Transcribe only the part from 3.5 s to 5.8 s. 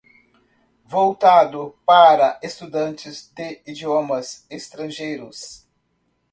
idiomas estrangeiros.